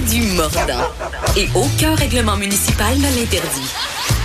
[0.00, 0.86] Du mordant
[1.36, 3.70] et aucun règlement municipal ne l'interdit.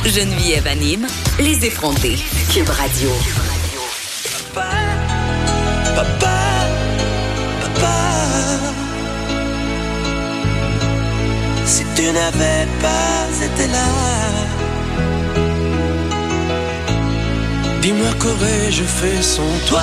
[0.06, 1.08] Geneviève anime
[1.40, 2.18] Les effrontés.
[2.54, 3.10] Cube Radio.
[4.54, 4.70] Papa,
[5.96, 6.38] papa,
[7.62, 7.98] papa.
[11.66, 13.88] Si tu n'avais pas été là,
[17.82, 19.82] dis-moi qu'aurais-je fait sans toi?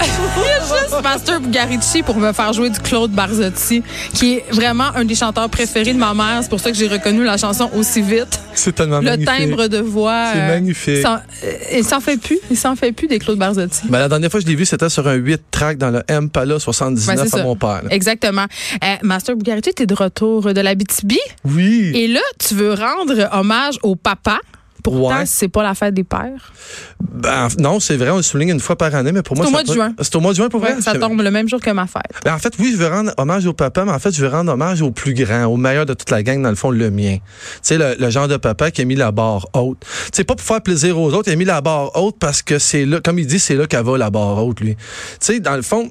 [0.00, 4.44] Il y a juste Master Bugarici pour me faire jouer du Claude Barzotti, qui est
[4.50, 6.40] vraiment un des chanteurs préférés de ma mère.
[6.42, 8.40] C'est pour ça que j'ai reconnu la chanson aussi vite.
[8.54, 9.26] C'est tellement Le magnifique.
[9.50, 10.30] timbre de voix.
[10.32, 11.04] C'est euh, magnifique.
[11.06, 12.38] euh, Il s'en fait plus.
[12.50, 13.82] Il s'en fait plus des Claude Barzotti.
[13.88, 16.02] Ben, la dernière fois que je l'ai vu, c'était sur un 8 track dans le
[16.08, 17.42] Impala 79 Ben, c'est à ça.
[17.44, 17.82] mon père.
[17.84, 17.90] là.
[17.90, 18.46] Exactement.
[18.82, 21.12] Euh, Master Bugarici, tu es de retour de la BTB.
[21.44, 21.92] Oui.
[21.94, 24.38] Et là, tu veux rendre hommage au papa.
[24.84, 25.24] Pourtant, Ouais.
[25.26, 26.52] c'est pas la fête des pères.
[27.00, 29.48] Ben, non, c'est vrai, on le souligne une fois par année, mais pour moi, au
[29.48, 29.94] ça mois de juin.
[29.98, 30.74] C'est au mois de juin pour vrai?
[30.74, 32.02] Ouais, ça tombe le même jour que ma fête.
[32.22, 34.28] Ben, en fait, oui, je veux rendre hommage au papa, mais en fait, je veux
[34.30, 36.90] rendre hommage au plus grand, au meilleur de toute la gang, dans le fond, le
[36.90, 37.16] mien.
[37.16, 37.22] Tu
[37.62, 39.80] sais, le, le genre de papa qui a mis la barre haute.
[39.80, 42.42] Tu sais, pas pour faire plaisir aux autres, il a mis la barre haute parce
[42.42, 44.76] que c'est là, comme il dit, c'est là qu'elle va la barre haute, lui.
[44.76, 44.82] Tu
[45.20, 45.90] sais, dans le fond,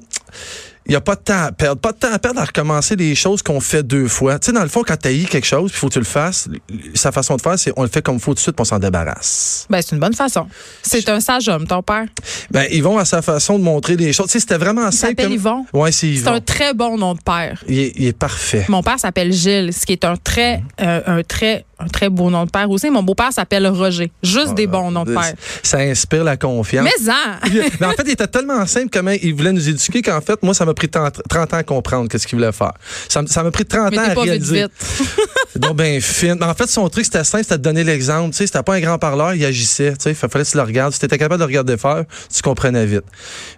[0.86, 1.80] il n'y a pas de temps à perdre.
[1.80, 4.38] Pas de temps à perdre à recommencer les choses qu'on fait deux fois.
[4.38, 6.04] Tu sais, dans le fond, quand tu eu quelque chose, il faut que tu le
[6.04, 6.48] fasses,
[6.94, 8.62] sa façon de faire, c'est on le fait comme il faut tout de suite, puis
[8.62, 9.66] on s'en débarrasse.
[9.70, 10.46] Ben, c'est une bonne façon.
[10.82, 12.04] C'est un sage homme, ton père.
[12.50, 14.26] Ben, ils vont à sa façon de montrer les choses.
[14.26, 15.10] Tu sais, c'était vraiment Il simple.
[15.12, 15.66] s'appelle comme- Yvon.
[15.72, 16.32] Ouais, c'est C'est Yvon.
[16.32, 17.62] un très bon nom de père.
[17.68, 18.66] Il est, il est parfait.
[18.68, 22.30] Mon père s'appelle Gilles, ce qui est un très, euh, un très, un très beau
[22.30, 22.90] nom de père aussi.
[22.90, 24.12] Mon beau-père s'appelle Roger.
[24.22, 25.32] Juste des bons noms de père.
[25.62, 26.84] Ça inspire la confiance.
[26.84, 27.48] Mais en!
[27.80, 30.54] Mais en fait, il était tellement simple comment il voulait nous éduquer qu'en fait, moi,
[30.54, 32.72] ça m'a pris 30 30 ans à comprendre qu'est-ce qu'il voulait faire.
[33.08, 34.62] Ça ça m'a pris 30 Mais ans à pas réaliser.
[34.62, 34.72] vite.
[35.56, 36.34] Donc bien fin.
[36.34, 38.30] Mais en fait, son truc, c'était simple, c'était de donner l'exemple.
[38.30, 39.92] Tu sais, c'était pas un grand parleur, il agissait.
[39.92, 40.92] Tu sais, il fallait que tu le regardes.
[40.92, 43.04] Si tu étais capable de regarder faire, tu comprenais vite.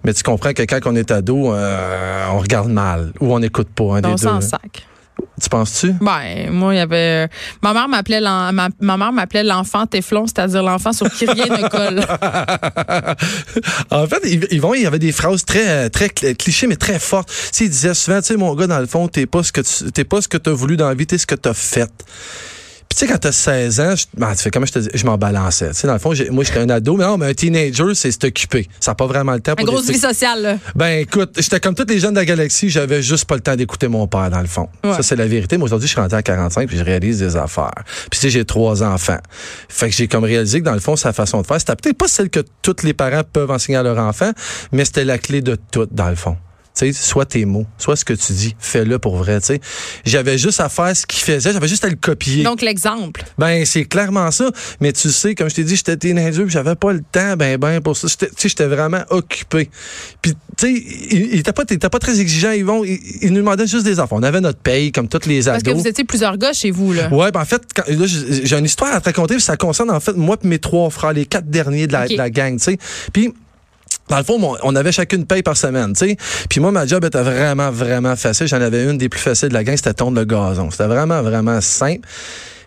[0.05, 3.69] Mais tu comprends que quand on est ado, euh, on regarde mal ou on n'écoute
[3.75, 4.23] pas un des On deux.
[4.23, 4.41] s'en hein.
[4.41, 4.87] sac.
[5.41, 5.93] Tu penses-tu?
[6.01, 7.29] Ben, moi, il y avait.
[7.63, 11.69] Ma mère m'appelait ma, ma mère m'appelait l'enfant téflon, c'est-à-dire l'enfant sur qui rien ne
[11.69, 12.01] colle.
[13.91, 16.99] en fait, Yv- Yvon, il y avait des phrases très, très cl- clichés, mais très
[16.99, 17.29] fortes.
[17.29, 19.53] Tu sais, il disait souvent, tu sais, mon gars, dans le fond, t'es pas ce
[19.53, 21.55] que tu, t'es pas ce que t'as voulu dans la vie, t'es ce que t'as
[21.55, 21.91] fait.
[22.97, 25.05] Tu sais, quand t'as 16 ans, je, ben, tu fais comment je te dis, je
[25.05, 25.69] m'en balançais.
[25.69, 28.11] Tu sais, dans le fond, moi, j'étais un ado, mais non, mais un teenager, c'est
[28.11, 28.67] s'occuper.
[28.81, 30.59] Ça n'a pas vraiment le temps Une pour grosse des vie sociale, là.
[30.75, 33.55] Ben écoute, j'étais comme tous les jeunes de la galaxie, j'avais juste pas le temps
[33.55, 34.71] d'écouter mon père dans le fond.
[34.83, 34.95] Ouais.
[34.95, 35.59] Ça c'est la vérité.
[35.59, 37.85] Moi aujourd'hui, je suis rendu à 45 puis je réalise des affaires.
[38.11, 39.19] Puis tu sais, j'ai trois enfants.
[39.69, 41.99] Fait que j'ai comme réalisé que dans le fond, sa façon de faire, c'était peut-être
[41.99, 44.33] pas celle que tous les parents peuvent enseigner à leur enfant,
[44.73, 46.39] mais c'était la clé de tout dans le fond.
[46.79, 49.61] Sais, soit tes mots, soit ce que tu dis, fais-le pour vrai, tu sais.
[50.05, 52.43] J'avais juste à faire ce qu'il faisait, j'avais juste à le copier.
[52.43, 53.25] Donc, l'exemple.
[53.39, 54.51] Ben, c'est clairement ça.
[54.81, 56.15] Mais tu sais, comme je t'ai dit, j'étais puis
[56.49, 58.09] j'avais pas le temps, ben, ben, pour ça.
[58.09, 59.71] J'étais- Tu sais, j'étais vraiment occupé.
[60.21, 60.73] Puis, tu sais,
[61.11, 62.85] il, il était pas, était pas très exigeant, Yvon.
[62.85, 64.17] Il, il nous demandait juste des enfants.
[64.19, 65.83] On avait notre paye, comme toutes les Parce que ados.
[65.83, 67.09] vous étiez plusieurs gars chez vous, là.
[67.09, 67.63] Ouais, ben en fait,
[68.45, 70.91] j'ai une histoire à te raconter, puis ça concerne en fait moi et mes trois
[70.91, 72.79] frères, les quatre derniers de la, de la gang, tu sais.
[73.13, 73.33] Puis
[74.09, 76.17] dans le fond, on avait chacune paye par semaine, tu sais.
[76.49, 78.47] Puis moi, ma job était vraiment, vraiment facile.
[78.47, 80.71] J'en avais une des plus faciles de la gang, c'était tondre le gazon.
[80.71, 82.07] C'était vraiment, vraiment simple.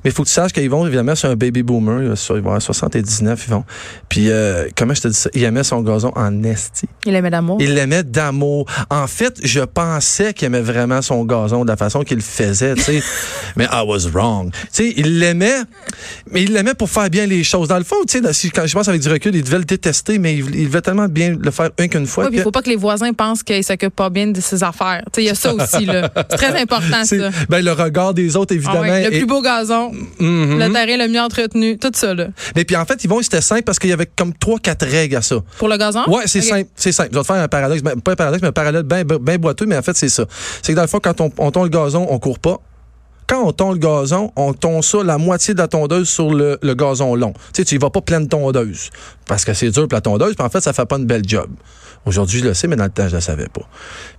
[0.05, 1.99] Mais il faut que tu saches qu'ils vont, évidemment, c'est un baby boomer.
[1.99, 3.65] là, sur- Il va avoir 79, ils vont.
[4.07, 5.29] Puis, euh, comment je te dis ça?
[5.33, 6.87] Il aimait son gazon en esti.
[7.05, 7.57] Il aimait l'amour.
[7.59, 8.65] Il l'aimait d'amour.
[8.89, 12.75] En fait, je pensais qu'il aimait vraiment son gazon de la façon qu'il le faisait,
[12.75, 13.03] tu sais.
[13.57, 14.51] mais I was wrong.
[14.51, 15.63] Tu sais, il l'aimait,
[16.31, 17.67] mais il l'aimait pour faire bien les choses.
[17.67, 20.19] Dans le fond, tu sais, quand je pense avec du recul, il devait le détester,
[20.19, 22.25] mais il, il devait tellement bien le faire un qu'une fois.
[22.25, 24.63] Oui, il que- faut pas que les voisins pensent qu'ils s'occupent pas bien de ses
[24.63, 25.03] affaires.
[25.13, 26.09] Tu sais, il y a ça aussi, là.
[26.29, 27.15] C'est très important, ça.
[27.49, 28.83] ben, le regard des autres, Ah évidemment.
[28.83, 30.59] le plus beau gazon, Mhm.
[30.59, 32.27] le terrain le mieux entretenu, tout ça, là.
[32.55, 35.15] Mais puis en fait, Yvon, c'était simple parce qu'il y avait comme trois, quatre règles
[35.15, 35.37] à ça.
[35.57, 36.03] Pour le gazon?
[36.07, 37.09] Ouais, c'est simple, c'est simple.
[37.11, 39.37] Je vais te faire un paradoxe, ben, pas un paradoxe, mais un parallèle bien ben
[39.37, 40.25] boiteux, mais en fait, c'est ça.
[40.61, 42.57] C'est que dans le fond, quand on, on tond le gazon, on court pas.
[43.29, 46.57] Quand on tond le gazon, on tond ça la moitié de la tondeuse sur le,
[46.63, 47.33] le gazon long.
[47.33, 48.89] Tu sais, tu y vas pas pleine tondeuse.
[49.27, 51.21] Parce que c'est dur pour la tondeuse, puis en fait, ça fait pas une belle
[51.23, 51.47] job.
[52.07, 53.61] Aujourd'hui, je le sais, mais dans le temps, je le savais pas.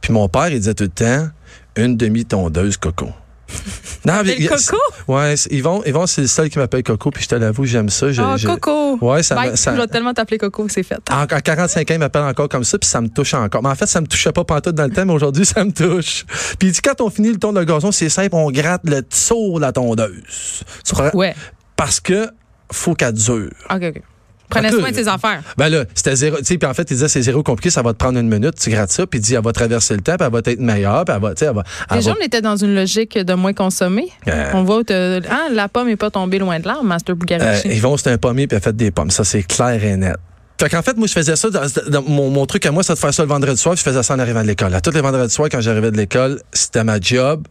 [0.00, 1.28] Puis mon père, il disait tout le temps,
[1.74, 3.08] une demi-tondeuse coco.
[4.06, 4.78] Non, Coco?
[5.08, 8.10] Ouais, Yvon, Yvon c'est le seul qui m'appelle Coco, puis je te l'avoue, j'aime ça.
[8.10, 8.98] Je- Oh, Coco.
[9.02, 10.98] Ouais, ça, me- ça- Je vais tellement t'appeler Coco, c'est fait.
[11.10, 13.62] En, en 45 ans, il m'appelle encore comme ça, puis ça me touche encore.
[13.62, 15.70] Mais en fait, ça me touchait pas pantoute dans le temps, mais aujourd'hui, ça me
[15.72, 16.24] touche.
[16.58, 19.02] Puis il dit, quand on finit le tour de gazon, c'est simple, on gratte le
[19.02, 20.62] tour de la tondeuse.
[20.84, 20.94] Tu?
[21.16, 21.34] Ouais.
[21.76, 22.28] Parce que
[22.72, 23.50] faut qu'elle dure.
[23.70, 24.02] OK, OK.
[24.50, 25.42] Prenez soin de tes affaires.
[25.56, 26.36] Ben là, c'était zéro.
[26.38, 28.28] Tu sais, puis en fait, il disait, c'est zéro compliqué, ça va te prendre une
[28.28, 30.38] minute, tu grattes ça, puis il dit, elle va traverser le temps, puis elle va
[30.44, 31.62] être meilleure, puis elle va, tu sais, elle va.
[31.90, 34.08] elle Déjà, va- on était dans une logique de moins consommer.
[34.28, 34.50] Euh.
[34.54, 37.68] On voit, te- ah, la pomme n'est pas tombée loin de l'arbre, Master Euh, Bugarici.
[37.68, 39.10] Yvon, c'était un pommier, puis elle fait des pommes.
[39.10, 40.16] Ça, c'est clair et net.
[40.60, 41.48] Fait qu'en fait, moi, je faisais ça.
[41.48, 43.74] Dans, dans- mon, mon truc à moi, c'est de faire ça le vendredi soir.
[43.74, 44.74] puis Je faisais ça en arrivant de l'école.
[44.74, 47.46] À tous les vendredis soirs, quand j'arrivais de l'école, c'était ma job.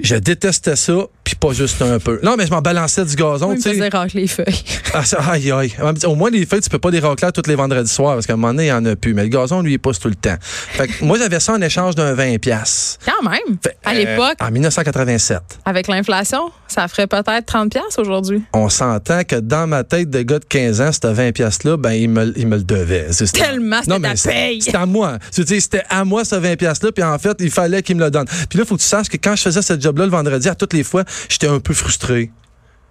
[0.00, 0.92] Je détestais ça,
[1.28, 2.18] puis pas juste un peu.
[2.22, 3.74] Non, mais je m'en balançais du gazon, tu sais.
[3.74, 4.46] faisait racler les feuilles.
[4.94, 5.70] Ah, ça- aïe, aïe.
[6.06, 8.32] Au moins, les feuilles, tu peux pas les racler tous les vendredis soirs, parce qu'à
[8.32, 9.12] un moment donné, il y en a plus.
[9.12, 10.36] Mais le gazon, lui, il pousse tout le temps.
[10.40, 12.98] Fait que moi, j'avais ça en échange d'un 20 piastres.
[13.04, 13.58] Quand même.
[13.62, 15.40] Fait, À euh, l'époque, En 1987.
[15.66, 18.42] avec l'inflation, ça ferait peut-être 30 pièces aujourd'hui.
[18.54, 21.92] On s'entend que dans ma tête de gars de 15 ans, ce 20 piastres-là, ben,
[21.92, 23.08] il me, il me le devait.
[23.34, 24.62] Tellement, c'était ta paye.
[24.62, 25.18] C'était à moi.
[25.34, 28.04] Tu sais, c'était à moi ce 20 piastres-là, puis en fait, il fallait qu'il me
[28.04, 28.26] le donne.
[28.48, 30.48] Puis là, il faut que tu saches que quand je faisais ce job-là le vendredi,
[30.48, 32.30] à toutes les fois, j'étais un peu frustré.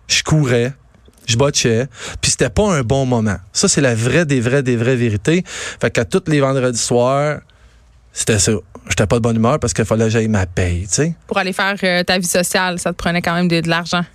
[0.07, 0.73] Je courais.
[1.27, 1.87] Je botchais,
[2.21, 3.35] puis c'était pas un bon moment.
[3.51, 5.43] Ça, c'est la vraie des vraies des vraies vérités.
[5.45, 7.41] Fait qu'à tous les vendredis soirs,
[8.13, 8.53] c'était ça.
[8.87, 11.15] J'étais pas de bonne humeur parce qu'il fallait que j'aille ma paye, tu sais.
[11.27, 14.05] Pour aller faire euh, ta vie sociale, ça te prenait quand même de, de l'argent.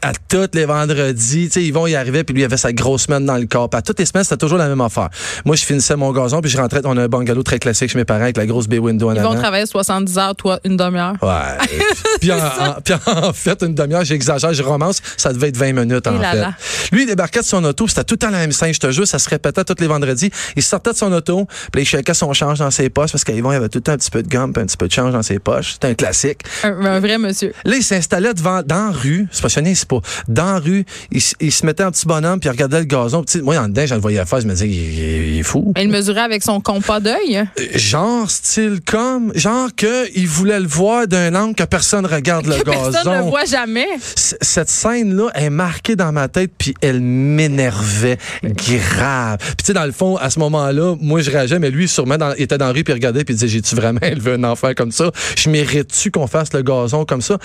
[0.00, 2.72] À tous les vendredis, tu sais, ils vont y arriver, puis lui, il avait sa
[2.72, 3.68] grosse semaine dans le corps.
[3.68, 5.08] Puis à toutes les semaines, c'était toujours la même affaire.
[5.44, 7.98] Moi, je finissais mon gazon, puis je rentrais, on a un bungalow très classique chez
[7.98, 10.76] mes parents avec la grosse bay window en Ils vont travailler 70 heures, toi, une
[10.76, 11.14] demi-heure.
[11.22, 11.78] Ouais.
[12.20, 15.72] puis, en, en- puis en fait, une demi-heure, j'exagère, je romance, ça devait être 20
[15.72, 16.36] minutes en là fait.
[16.38, 16.52] là.
[16.92, 18.90] Lui, il débarquait de son auto, c'était tout le temps la même scène, je te
[18.90, 20.30] jure, ça se répétait tous les vendredis.
[20.56, 23.52] Il sortait de son auto, puis il shakait son change dans ses poches, parce qu'Yvon,
[23.52, 24.92] il avait tout le temps un petit peu de gomme, puis un petit peu de
[24.92, 25.72] change dans ses poches.
[25.74, 26.40] C'était un classique.
[26.64, 27.52] Un, un vrai monsieur.
[27.64, 29.26] Là, il s'installait devant, dans la rue.
[29.32, 30.00] C'est pas chenille, c'est pas.
[30.28, 31.20] Dans la rue, il,
[31.52, 33.24] se mettait un petit bonhomme, puis il regardait le gazon.
[33.42, 35.72] Moi, en dedans, je le voyais faire, je me disais, il, il- il est fou.
[35.76, 37.36] Mais il mesurait avec son compas d'œil?
[37.38, 42.46] Euh, Genre, style comme, genre que il voulait le voir d'un angle que personne regarde
[42.46, 42.90] le Que gazon.
[42.92, 43.86] personne ne le voit jamais.
[44.14, 49.38] C- Cette scène-là est marquée dans ma tête, puis elle m'énervait grave.
[49.38, 52.16] Puis tu sais, dans le fond, à ce moment-là, moi, je réagais, mais lui, sûrement,
[52.18, 54.32] dans- il était dans la rue, puis il regardait, puis il disait, j'ai-tu vraiment élevé
[54.34, 55.10] un enfant comme ça?
[55.36, 57.38] Je mérite-tu qu'on fasse le gazon comme ça?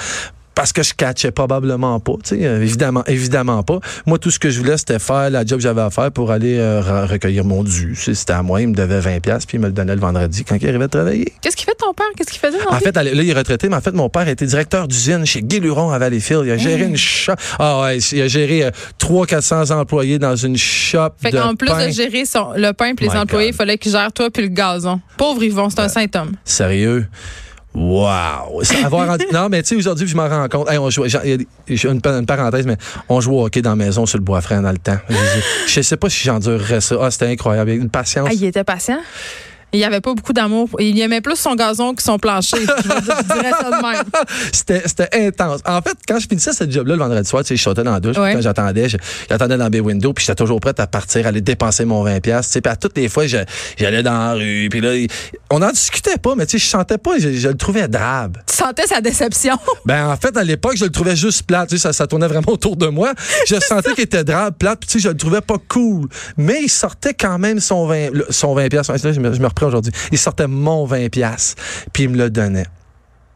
[0.58, 3.78] Parce que je catchais probablement pas, tu sais, euh, évidemment, évidemment pas.
[4.08, 6.32] Moi, tout ce que je voulais, c'était faire la job que j'avais à faire pour
[6.32, 7.96] aller euh, re- recueillir mon dû.
[7.96, 10.44] C'était à moi, il me devait 20 pièces puis il me le donnait le vendredi
[10.44, 11.32] quand il arrivait de travailler.
[11.42, 12.08] Qu'est-ce qu'il fait ton père?
[12.18, 14.28] Qu'est-ce qu'il faisait dans En fait, là, il est retraité, mais en fait, mon père
[14.28, 16.42] était directeur d'usine chez Guéluron à Valleyfield.
[16.48, 17.34] Il a géré une shop.
[17.60, 21.86] Ah ouais, il a géré euh, 300-400 employés dans une shop Fait qu'en plus pain.
[21.86, 24.42] de gérer son, le pain et les My employés, il fallait qu'il gère toi puis
[24.42, 25.00] le gazon.
[25.18, 26.32] Pauvre Yvon, c'est un saint homme.
[26.44, 27.06] Sérieux?
[27.74, 28.64] Wow!
[28.64, 30.70] Ça, avoir non, mais tu sais, aujourd'hui, je m'en rends compte.
[30.70, 32.78] Hey, on j'ai une, une parenthèse, mais
[33.08, 34.98] on jouait au hockey dans la maison sur le bois frais dans le temps.
[35.68, 36.96] Je, sais pas si j'endurerais ça.
[37.02, 37.70] Ah, c'était incroyable.
[37.72, 38.28] Il y a Une patience.
[38.30, 39.00] Ah, il était patient?
[39.74, 40.70] Il n'y avait pas beaucoup d'amour.
[40.80, 42.58] Il aimait plus son gazon que son plancher.
[42.62, 44.04] je, vais dire- je dirais ça de même.
[44.54, 45.60] C'était, c'était intense.
[45.66, 47.92] En fait, quand je finissais ce job-là le vendredi soir, tu sais, je sautais dans
[47.92, 48.34] la douche, Ouais.
[48.34, 48.88] quand j'attendais,
[49.30, 52.22] j'attendais dans le bay window, puis j'étais toujours prête à partir, aller dépenser mon 20
[52.22, 53.38] pièces, tu sais, puis à toutes les fois, je-
[53.78, 54.94] j'allais dans la rue, puis là,
[55.52, 58.38] on en discutait pas, mais tu sais, je sentais pas, je, je le trouvais drabe.
[58.48, 59.58] Tu sentais sa déception?
[59.86, 62.28] Ben, en fait, à l'époque, je le trouvais juste plate, tu sais, ça, ça tournait
[62.28, 63.14] vraiment autour de moi.
[63.48, 66.08] Je sentais qu'il était drabe, plate, puis tu sais, je le trouvais pas cool.
[66.38, 68.88] Mais il sortait quand même son 20, le- son 20 pièces.
[68.90, 69.92] Là, je me, je me aujourd'hui.
[70.12, 71.56] Il sortait mon 20 pièces,
[71.94, 72.68] puis il me le donnait.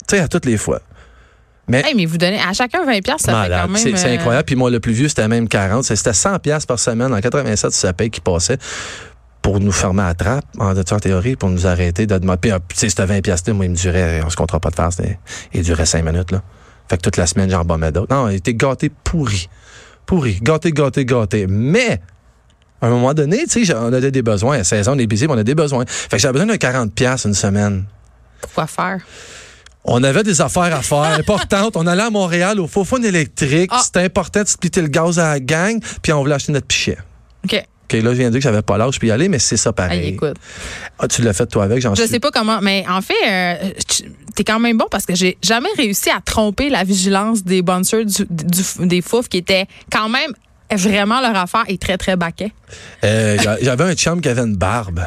[0.07, 0.81] Tu sais, à toutes les fois.
[1.67, 3.61] Mais Hey, mais vous donnez à chacun 20 pièces, ça Malade.
[3.61, 3.97] fait quand même.
[3.97, 4.45] C'est euh, incroyable.
[4.45, 5.83] Puis moi, le plus vieux, c'était même 40.
[5.83, 7.13] C'était 100 pièces par semaine.
[7.13, 8.57] En 87, c'est sa paye qui passait
[9.41, 12.39] pour nous fermer à la trappe, en, en théorie, pour nous arrêter de demander.
[12.41, 14.69] Puis, euh, tu sais, c'était 20 pièces moi, il me durait, on se comptera pas
[14.69, 14.89] de faire,
[15.53, 16.41] il durait 5 minutes, là.
[16.89, 18.13] Fait que toute la semaine, j'en bombais d'autres.
[18.13, 19.49] Non, il était gâté pourri.
[20.05, 20.39] Pourri.
[20.41, 21.47] Gâté, gâté, gâté.
[21.47, 22.01] Mais,
[22.81, 24.59] à un moment donné, tu sais, on a des besoins.
[24.59, 25.85] À 16 ans, on est busy, mais on a des besoins.
[25.87, 27.85] Fait que j'avais besoin de 40 pièces une semaine.
[28.41, 28.99] Pourquoi faire?
[29.83, 31.75] On avait des affaires à faire importantes.
[31.75, 33.69] On allait à Montréal au faux électrique.
[33.73, 33.81] Ah.
[33.83, 35.79] C'était important de splitter le gaz à la gang.
[36.01, 36.97] Puis on voulait acheter notre pichet.
[37.45, 37.63] OK.
[37.85, 39.57] OK, là, je viens de dire que j'avais pas l'âge puis y aller, mais c'est
[39.57, 40.09] ça pareil.
[40.09, 40.35] écoute.
[40.97, 42.09] Ah, tu l'as fait toi avec, j'en Je suis.
[42.11, 45.37] sais pas comment, mais en fait, euh, tu- t'es quand même bon parce que j'ai
[45.41, 50.07] jamais réussi à tromper la vigilance des bouncers du, du- des fouf qui étaient quand
[50.07, 50.31] même
[50.75, 52.51] vraiment leur affaire et très, très baquet.
[53.03, 55.01] Euh, j'a- j'avais un chum qui avait une barbe.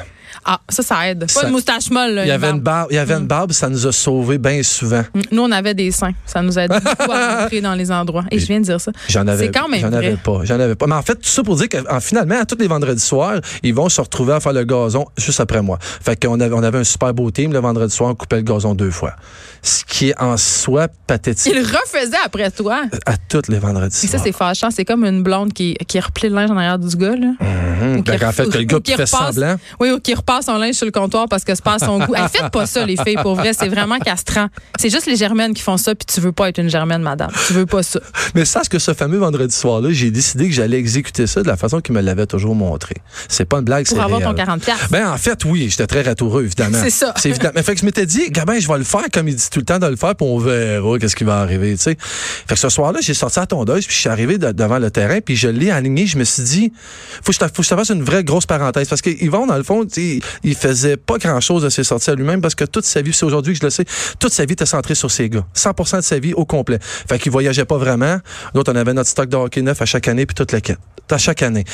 [0.47, 1.21] Ah, ça, ça aide.
[1.21, 2.11] Pas Ça- une moustache molle.
[2.13, 2.89] là, Il y avait une barbe.
[2.91, 5.03] il y avait une barbe, ça nous a sauvés bien souvent.
[5.15, 5.21] Mm.
[5.33, 6.13] Nous, on avait des seins.
[6.27, 8.25] Ça nous aide beaucoup à rentrer dans les endroits.
[8.31, 8.93] Et je viens de dire ça.
[9.09, 10.87] J'en avais, C'est quand même j'en avais pas, j'en avais pas.
[10.87, 13.41] Mais en fait, tout ça pour dire que en- finalement, à tous les vendredis soirs,
[13.63, 15.79] ils vont se retrouver à faire le gazon juste après moi.
[15.81, 18.43] Fait qu'on avait, on avait un super beau team le vendredi soir, on coupait le
[18.43, 19.15] gazon deux fois.
[19.63, 22.83] Ce qui est en soi pathétique Il refaisait après toi.
[23.07, 24.23] à tous les vendredis Et ça, soirs.
[24.25, 24.71] c'est fâchant.
[24.71, 27.17] C'est comme une blonde qui, qui replie le linge en arrière du gars.
[27.17, 27.29] Là.
[27.41, 27.97] Mhm.
[27.99, 29.57] Ou Ben, qui en fait, que le gars qui qui fait repasse- semblant.
[29.81, 31.99] Oui, ou qui repasse son linge sur le comptoir parce que c'est pas à son
[31.99, 32.15] goût.
[32.15, 33.53] Hey, faites pas ça, les filles, pour vrai.
[33.53, 34.49] C'est vraiment castrant.
[34.79, 37.31] C'est juste les germaines qui font ça, puis tu veux pas être une germaine, madame.
[37.47, 38.01] Tu veux pas ça.
[38.35, 41.57] Mais sache que ce fameux vendredi soir-là, j'ai décidé que j'allais exécuter ça de la
[41.57, 42.95] façon qu'il me l'avait toujours montré.
[43.29, 44.47] C'est pas une blague, c'est Pour avoir ton réel.
[44.47, 44.89] 40 piastres.
[44.91, 46.79] Ben, en fait, oui, j'étais très ratoureux, évidemment.
[46.83, 47.13] C'est ça.
[47.17, 47.51] C'est évident.
[47.55, 49.61] Mais fait que je m'étais dit, Gabin, je vais le faire comme il dit tout
[49.61, 51.97] le temps de le faire, puis on verra qu'est-ce qui va arriver, tu sais.
[52.01, 54.91] Fait que ce soir-là, j'ai sorti la tondeuse, puis je suis arrivé de- devant le
[54.91, 56.07] terrain, puis je l'ai aligné.
[56.07, 56.73] Je me suis dit,
[57.23, 58.89] faut que je te, faut que je te fasse une vraie grosse parenthèse.
[58.89, 62.15] Parce que Yvon, dans le fond, tu il faisait pas grand-chose de ses sorties à
[62.15, 63.85] lui-même, parce que toute sa vie, c'est aujourd'hui que je le sais,
[64.19, 65.45] toute sa vie était centrée sur ses gars.
[65.55, 66.79] 100% de sa vie au complet.
[66.81, 68.19] Fait qu'il voyageait pas vraiment.
[68.55, 70.79] D'autres, on avait notre stock de hockey neuf à chaque année, puis toute la quête.
[71.11, 71.65] À chaque année.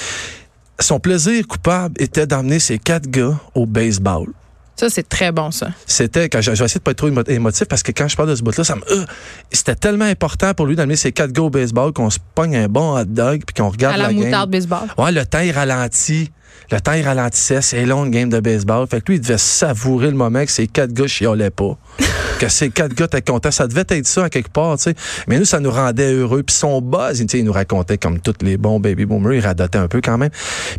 [0.80, 4.28] Son plaisir coupable était d'emmener ses quatre gars au baseball
[4.76, 5.69] Ça, c'est très bon, ça.
[5.87, 8.09] c'était quand je, je vais essayer de pas être trop émo- émotif parce que quand
[8.09, 9.04] je parle de ce bout-là, ça me euh,
[9.52, 12.66] c'était tellement important pour lui d'amener ses quatre gars au baseball qu'on se pogne un
[12.69, 14.25] bon hot dog puis qu'on regarde À la, la, game.
[14.25, 14.88] moutarde baseball.
[14.97, 16.30] Ouais, le temps il ralentit.
[16.71, 18.87] Le temps il ralentissait, c'est long une game de baseball.
[18.87, 21.76] Fait que lui, il devait savourer le moment que ses quatre gars chiolaient pas.
[22.40, 23.50] que ces quatre gars étaient contents.
[23.50, 24.95] Ça devait être ça à quelque part, tu sais.
[25.28, 26.42] Mais nous, ça nous rendait heureux.
[26.42, 29.88] Puis son buzz, il nous racontait comme tous les bons baby boomers, il radotait un
[29.88, 30.30] peu quand même.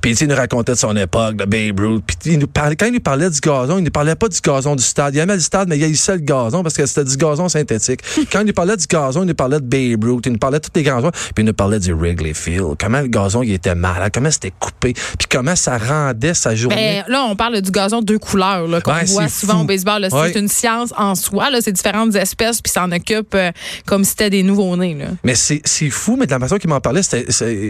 [0.01, 2.04] Puis il nous racontait de son époque, de Babe Ruth.
[2.06, 4.40] Puis il nous parlait, quand il nous parlait du gazon, il ne parlait pas du
[4.40, 5.13] gazon du stade.
[5.13, 8.01] Il aimait le stade, mais il haïssait le gazon parce que c'était du gazon synthétique.
[8.32, 10.60] quand il nous parlait du gazon, il nous parlait de Babe Ruth, il nous parlait
[10.60, 11.12] de tous les joueurs.
[11.12, 12.75] Puis il nous parlait du Wrigley Field.
[12.80, 17.03] Comment le gazon, il était malade, comment c'était coupé, puis comment ça rendait sa journée.
[17.08, 19.62] Ben, là, on parle du gazon deux couleurs qu'on Ouais, voit souvent fou.
[19.62, 20.08] au baseball.
[20.10, 20.32] C'est Ouais.
[20.39, 21.48] une science en soi.
[21.62, 23.51] C'est différentes espèces, puis ça en occupe euh,
[23.86, 24.98] comme si c'était des nouveaux-nés.
[25.24, 27.01] Mais c'est fou, mais de la façon qu'il m'en parlait,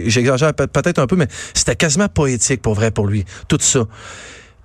[0.06, 3.80] j'exagère peut- peut-être un peu, mais c'était quasiment poétique pour vrai pour lui, tout ça.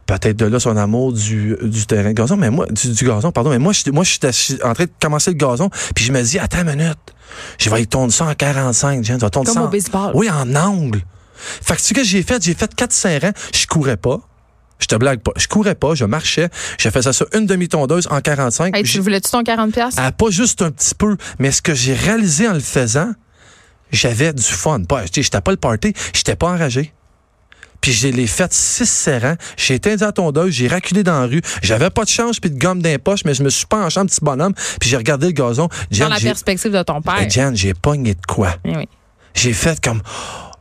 [0.05, 3.31] Peut-être de là son amour du, du terrain de gazon, mais moi, du, du gazon,
[3.33, 4.29] pardon, mais moi, j'étais- moi, j'étais
[4.63, 6.97] en train de commencer le gazon, puis je me dis, attends une minute,
[7.57, 9.69] je vais y tourner ça en 45, Jen, je vais tourner Comme ça au en-
[9.69, 10.11] baseball.
[10.13, 11.01] Oui, en angle.
[11.37, 12.41] Fait que ce que j'ai fait?
[12.43, 14.19] J'ai fait 4-5 rangs, je courais pas.
[14.79, 15.31] Je te blague pas.
[15.37, 16.49] Je courais pas, je marchais.
[16.77, 18.75] J'ai fait ça sur une demi-tondeuse en 45.
[18.77, 19.71] Hey, J'ai- tu voulais-tu ton 40$?
[19.71, 19.99] piastres?
[20.03, 23.11] ah, pas juste un petit peu, mais ce que j'ai réalisé en le faisant,
[23.91, 24.83] j'avais du fun.
[24.83, 26.93] Pas, j'étais pas le party, j'étais pas enragé.
[27.81, 29.35] Puis je l'ai fait six serrants.
[29.55, 31.41] J'ai éteint la tondeuse, j'ai reculé dans la rue.
[31.61, 33.99] J'avais pas de change puis de gomme dans les poches, mais je me suis penché
[33.99, 35.67] en petit bonhomme, puis j'ai regardé le gazon.
[35.67, 37.29] Dans Jen, la j'ai- perspective de ton père.
[37.29, 38.55] Jen, j'ai pogné de quoi?
[38.65, 38.87] Eh oui.
[39.35, 40.01] J'ai fait comme,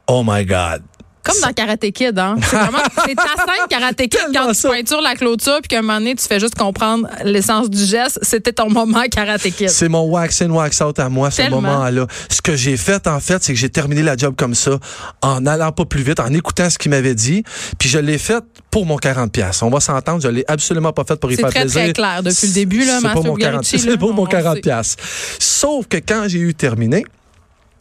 [0.08, 0.82] oh my God.
[1.22, 2.36] Comme dans Karate Kid, hein?
[2.40, 5.82] C'est vraiment, c'est ta scène Karate Kid quand tu peintures la clôture puis qu'à un
[5.82, 8.20] moment donné, tu fais juste comprendre l'essence du geste.
[8.22, 9.68] C'était ton moment Karate Kid.
[9.68, 12.06] C'est mon wax in, wax out à moi, ce moment-là.
[12.30, 14.78] Ce que j'ai fait, en fait, c'est que j'ai terminé la job comme ça,
[15.20, 17.42] en allant pas plus vite, en écoutant ce qu'il m'avait dit.
[17.76, 19.30] Puis je l'ai fait pour mon 40$.
[19.30, 19.62] pièces.
[19.62, 21.82] On va s'entendre, je l'ai absolument pas fait pour y C'est faire très, plaisir.
[21.82, 24.10] très clair depuis le début, là, C'est pour Mathieu mon 40, Bugarici, là, c'est pour
[24.10, 24.60] on- mon on 40 sait.
[24.60, 24.96] pièces.
[25.40, 27.04] Sauf que quand j'ai eu terminé,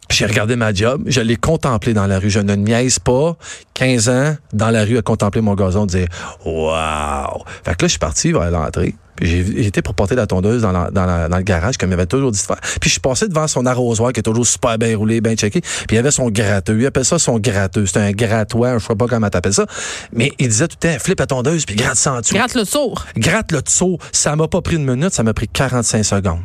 [0.10, 2.30] j'ai regardé ma job, je l'ai contemplé dans la rue.
[2.30, 3.36] Je ne niaise pas.
[3.74, 6.08] 15 ans, dans la rue, à contempler mon gazon, dire
[6.46, 7.44] Wow!
[7.64, 8.96] Fait que là, je suis parti vers l'entrée.
[9.16, 11.90] Puis j'ai été pour porter la tondeuse dans, la- dans, la- dans le garage, comme
[11.90, 12.60] il avait toujours dit de faire.
[12.82, 15.62] Puis je suis passé devant son arrosoir, qui est toujours super bien roulé, bien checké.
[15.62, 16.80] Puis il y avait son gratteux.
[16.80, 17.86] Il appelle ça son gratteux.
[17.86, 19.66] C'est un grattoir, je sais pas comment t'appelles ça.
[20.12, 22.36] Mais il disait tout le temps, flippe la tondeuse, puis gratte ça en dessous.
[22.36, 23.06] Gratte le tour.
[23.18, 23.98] Gratte le dessous.
[24.12, 26.42] Ça m'a pas pris une minute, ça m'a pris 45 secondes.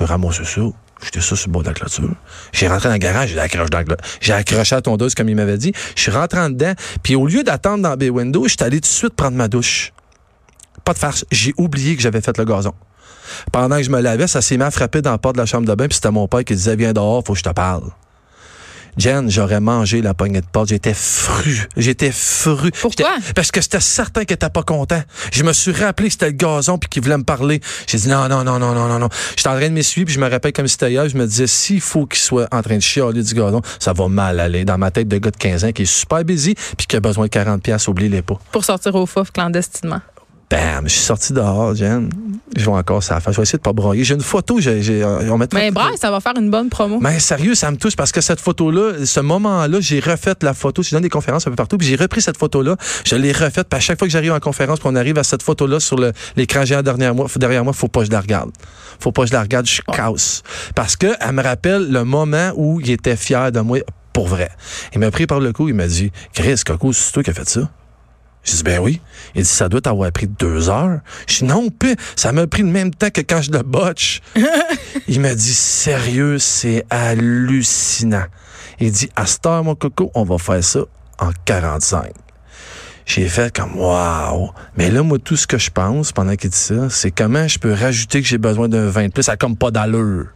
[0.00, 0.60] Je ramasse ça.
[1.02, 2.14] J'étais ça sur le bord de la clôture.
[2.52, 3.30] J'ai rentré dans le garage,
[4.20, 5.72] j'ai accroché, à la tondeuse comme il m'avait dit.
[5.96, 6.72] Je suis rentré en dedans,
[7.02, 9.48] puis au lieu d'attendre dans mes windows, je suis allé tout de suite prendre ma
[9.48, 9.92] douche.
[10.84, 11.24] Pas de farce.
[11.30, 12.74] J'ai oublié que j'avais fait le gazon.
[13.52, 15.46] Pendant que je me lavais, ça s'est mis à frapper dans la porte de la
[15.46, 17.50] chambre de bain, puis c'était mon père qui disait Viens dehors, faut que je te
[17.50, 17.90] parle.
[18.96, 20.68] Jen, j'aurais mangé la poignée de porte.
[20.68, 21.66] J'étais fru.
[21.76, 22.70] J'étais fru.
[22.80, 23.16] Pourquoi?
[23.34, 25.02] Parce que j'étais certain qu'il était pas content.
[25.32, 27.60] Je me suis rappelé que c'était le gazon puis qu'il voulait me parler.
[27.86, 29.08] J'ai dit non, non, non, non, non, non, non.
[29.36, 31.08] J'étais en train de m'essuyer puis je me rappelle comme si c'était hier.
[31.08, 34.08] Je me disais, s'il faut qu'il soit en train de chialer du gazon, ça va
[34.08, 36.86] mal aller dans ma tête de gars de 15 ans qui est super busy puis
[36.86, 38.38] qui a besoin de 40 pièces, oubliez-les pas.
[38.52, 40.00] Pour sortir au fouf clandestinement.
[40.54, 42.08] Bam, je suis sorti dehors, Jen.
[42.56, 43.32] Je vais encore ça faire.
[43.32, 44.04] Je vais essayer de pas broyer.
[44.04, 46.68] J'ai une photo, j'ai, j'ai, euh, on mettra- Mais bref, ça va faire une bonne
[46.68, 47.00] promo.
[47.00, 50.80] mais sérieux, ça me touche parce que cette photo-là, ce moment-là, j'ai refait la photo.
[50.80, 52.76] Je donne des conférences un peu partout, puis j'ai repris cette photo-là.
[53.04, 53.66] Je l'ai refaite.
[53.68, 56.12] Puis à chaque fois que j'arrive en conférence, qu'on arrive à cette photo-là sur le-
[56.36, 58.50] l'écran géant derrière moi, derrière moi, faut pas que je la regarde.
[59.00, 60.44] Faut pas que je la regarde, je casse.
[60.76, 63.78] Parce que elle me rappelle le moment où il était fier de moi
[64.12, 64.50] pour vrai.
[64.94, 67.34] Il m'a pris par le cou, il m'a dit, Chris, Coco, c'est toi qui as
[67.34, 67.68] fait ça?
[68.44, 69.00] J'ai dit, ben oui.
[69.34, 71.00] Il dit, ça doit t'avoir pris deux heures.
[71.26, 74.20] Je dis, non, pis, ça m'a pris le même temps que quand je le botche.
[75.08, 78.26] il m'a dit, sérieux, c'est hallucinant.
[78.80, 80.80] Il dit, à cette heure, mon coco, on va faire ça
[81.18, 82.12] en 45.
[83.06, 84.50] J'ai fait comme, waouh.
[84.76, 87.58] Mais là, moi, tout ce que je pense pendant qu'il dit ça, c'est comment je
[87.58, 89.22] peux rajouter que j'ai besoin d'un vin de plus.
[89.22, 90.26] Ça a comme pas d'allure.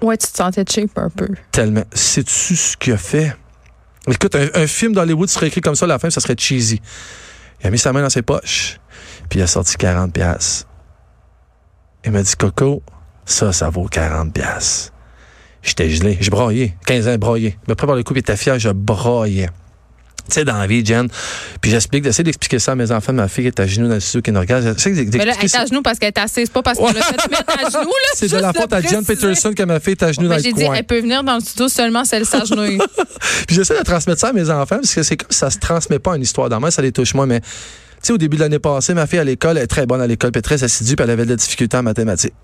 [0.00, 1.28] Ouais, tu te sentais cheap un peu.
[1.52, 1.84] Tellement.
[1.92, 3.36] Sais-tu ce qu'il a fait?
[4.08, 6.80] Écoute, un, un film d'Hollywood serait écrit comme ça à la fin, ça serait cheesy.
[7.62, 8.80] Il a mis sa main dans ses poches,
[9.28, 10.66] puis il a sorti 40 pièces.
[12.04, 12.82] Il m'a dit, Coco,
[13.24, 14.92] ça, ça vaut 40 pièces.
[15.62, 16.18] J'étais gelé.
[16.20, 16.76] Je broyais.
[16.86, 17.56] 15 ans, broyé.
[17.68, 19.48] Me prépare le coup, il était fier, je broyais.
[20.28, 21.08] Tu sais, dans la vie, Jen.
[21.60, 23.12] Puis j'explique, j'essaie d'expliquer ça à mes enfants.
[23.12, 24.62] Ma fille est à genoux dans le studio qui nous regarde.
[24.64, 27.30] Mais là, elle est à genoux parce qu'elle est assise, pas parce qu'on l'a fait
[27.30, 27.88] mettre à genoux.
[27.88, 29.04] Là, C'est de la faute à Jen.
[29.04, 30.74] Peterson que ma fille est à genoux dans J'ai le dit, coin.
[30.76, 32.78] elle peut venir dans le studio seulement si elle s'agenouille.
[33.46, 35.58] Puis j'essaie de transmettre ça à mes enfants parce que c'est comme si ça se
[35.58, 37.46] transmet pas une histoire d'amour, ça les touche moi, mais tu
[38.08, 40.06] sais, au début de l'année passée, ma fille à l'école, elle est très bonne à
[40.06, 42.34] l'école, puis elle est très assidue, puis elle avait de la difficulté en mathématiques.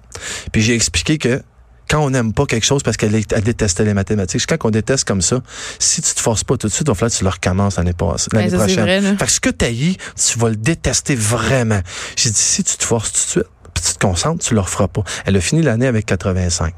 [0.52, 1.40] Puis j'ai expliqué que
[1.88, 5.06] quand on n'aime pas quelque chose parce qu'elle elle détestait les mathématiques, quand on déteste
[5.06, 5.40] comme ça,
[5.78, 7.76] si tu te forces pas tout de suite, il va falloir que tu le recommences
[7.76, 8.84] l'année l'année Ben, ça, prochaine.
[8.84, 11.80] vrai, fait que ce que tu haïs, tu vas le détester vraiment.
[12.16, 14.60] J'ai dit, si tu te forces tout de suite, puis tu te concentres, tu le
[14.60, 15.02] referas pas.
[15.24, 16.74] Elle a fini l'année avec 85.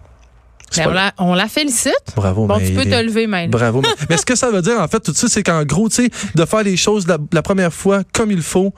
[0.73, 1.93] C'est Ben, on, la, on la félicite.
[2.15, 3.59] Bravo, Bon, mais tu peux te lever maintenant.
[3.59, 3.81] Bravo.
[3.83, 5.89] Mais- Mais ce que ça veut dire, en fait, tout de suite, c'est qu'en gros,
[5.89, 8.73] tu sais, de faire les choses la, la première fois comme il faut,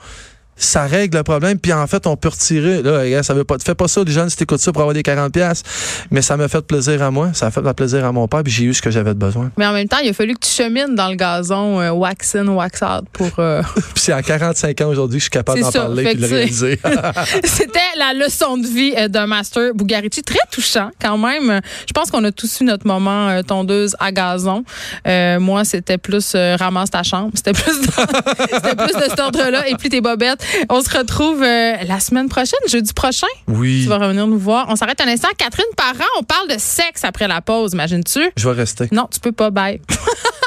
[0.55, 1.57] ça règle le problème.
[1.59, 2.81] Puis en fait, on peut retirer.
[2.83, 3.57] Là, ça veut pas.
[3.63, 5.31] Fais pas ça, les jeunes, si t'écoutes ça pour avoir des 40$.
[5.31, 5.69] piastres.
[6.11, 7.31] Mais ça m'a fait plaisir à moi.
[7.33, 8.43] Ça a fait plaisir à mon père.
[8.43, 9.51] Puis j'ai eu ce que j'avais de besoin.
[9.57, 12.35] Mais en même temps, il a fallu que tu chemines dans le gazon euh, wax
[12.35, 13.29] in, wax out pour.
[13.39, 16.21] euh, Puis c'est à 45 ans aujourd'hui que je suis capable d'en parler puis de
[16.21, 16.79] le réaliser.
[17.43, 20.21] C'était la leçon de vie euh, d'un master Bugarici.
[20.23, 21.61] Très touchant, quand même.
[21.87, 24.63] Je pense qu'on a tous eu notre moment euh, tondeuse à gazon.
[25.07, 27.31] Euh, moi, c'était plus ramasse ta chambre.
[27.35, 28.05] C'était plus, dans-
[28.53, 29.67] c'était plus de cet ordre-là.
[29.67, 30.42] Et puis tes bobettes.
[30.69, 33.27] On se retrouve euh, la semaine prochaine, jeudi prochain.
[33.47, 33.81] oui.
[33.83, 34.67] Tu vas revenir nous voir.
[34.69, 35.29] On s'arrête un instant.
[35.37, 38.31] Catherine Parent, on parle de sexe après la pause, imagines-tu?
[38.37, 38.87] Je vais rester.
[38.91, 39.49] Non, tu peux pas.
[39.49, 39.81] Bye.